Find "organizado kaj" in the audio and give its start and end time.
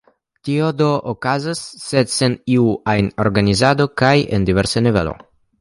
3.27-4.15